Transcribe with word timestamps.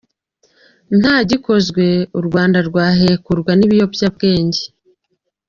Nta 0.99 1.15
gikozwe, 1.29 1.85
u 2.19 2.21
Rwanda 2.27 2.59
rwahekurwa 2.67 3.51
n’ibiyobyabwenge. 3.55 4.63